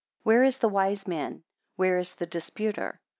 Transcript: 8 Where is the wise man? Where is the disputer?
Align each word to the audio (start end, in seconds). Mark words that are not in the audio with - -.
8 0.21 0.25
Where 0.25 0.43
is 0.43 0.57
the 0.57 0.67
wise 0.67 1.05
man? 1.07 1.43
Where 1.75 1.99
is 1.99 2.15
the 2.15 2.25
disputer? 2.25 2.99